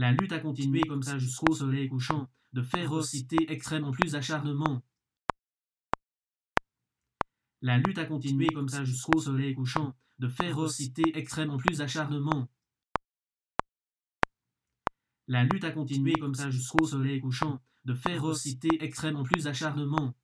[0.00, 4.82] La lutte a continué comme ça jusqu'au soleil couchant, de férocité extrême plus d'acharnement.
[7.60, 12.48] La lutte a continué comme ça jusqu'au soleil couchant, de férocité extrême en plus d'acharnement.
[15.26, 20.14] La lutte a continué comme ça jusqu'au soleil couchant, de férocité extrême en plus d'acharnement.